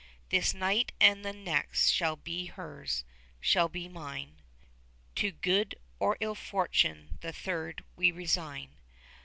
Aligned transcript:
This 0.29 0.55
night 0.55 0.93
and 0.99 1.23
the 1.23 1.31
next 1.31 1.89
shall 1.89 2.15
be 2.15 2.47
hers, 2.47 3.03
shall 3.39 3.69
be 3.69 3.87
mine, 3.87 4.41
To 5.17 5.31
good 5.31 5.75
or 5.99 6.17
ill 6.19 6.33
fortune 6.33 7.19
the 7.21 7.31
third 7.31 7.83
we 7.95 8.11
resign. 8.11 8.77